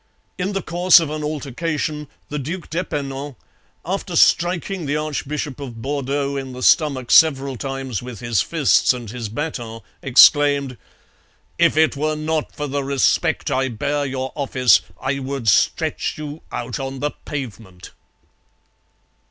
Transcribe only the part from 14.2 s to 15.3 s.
office, I